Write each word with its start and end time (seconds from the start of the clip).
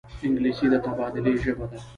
انګلیسي 0.25 0.65
د 0.71 0.75
تبادلې 0.85 1.33
ژبه 1.43 1.65
ده 1.71 1.77